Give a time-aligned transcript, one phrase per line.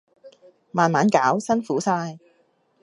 [0.71, 2.17] 慢慢搞，辛苦晒